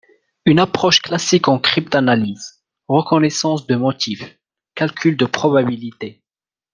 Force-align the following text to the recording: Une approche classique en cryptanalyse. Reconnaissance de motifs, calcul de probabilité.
Une 0.47 0.57
approche 0.57 0.99
classique 1.03 1.47
en 1.47 1.59
cryptanalyse. 1.59 2.63
Reconnaissance 2.87 3.67
de 3.67 3.75
motifs, 3.75 4.39
calcul 4.73 5.15
de 5.15 5.25
probabilité. 5.27 6.23